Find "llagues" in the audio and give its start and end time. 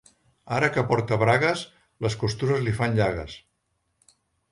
3.01-3.37